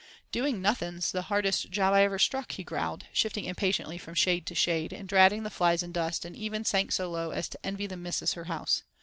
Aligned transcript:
"Doing 0.31 0.63
nothing's 0.63 1.11
the 1.11 1.21
hardest 1.29 1.69
job 1.69 1.93
I 1.93 2.01
ever 2.05 2.17
struck," 2.17 2.53
he 2.53 2.63
growled, 2.63 3.05
shifting 3.13 3.45
impatiently 3.45 3.99
from 3.99 4.15
shade 4.15 4.47
to 4.47 4.55
shade, 4.55 4.91
and 4.91 5.07
dratting 5.07 5.43
the 5.43 5.51
flies 5.51 5.83
and 5.83 5.93
dust; 5.93 6.25
and 6.25 6.35
even 6.35 6.65
sank 6.65 6.91
so 6.91 7.07
low 7.11 7.29
as 7.29 7.47
to 7.49 7.63
envy 7.63 7.85
the 7.85 7.97
missus 7.97 8.33
her 8.33 8.45
house. 8.45 8.81